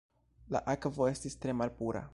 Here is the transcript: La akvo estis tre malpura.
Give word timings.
La 0.55 0.61
akvo 0.75 1.09
estis 1.11 1.39
tre 1.45 1.57
malpura. 1.61 2.07